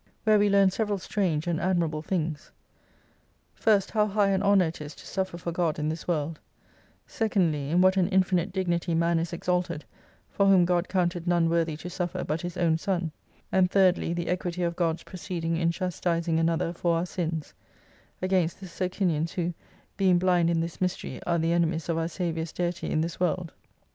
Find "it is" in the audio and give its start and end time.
4.65-4.95